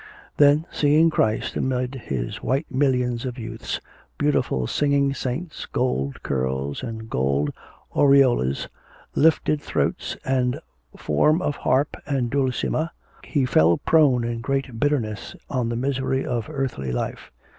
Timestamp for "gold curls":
5.67-6.81